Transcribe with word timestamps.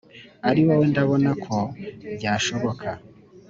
Ari 0.49 0.61
wowe 0.67 0.85
ndabona 0.91 1.31
ko 1.45 1.57
byashoboka!" 2.17 2.87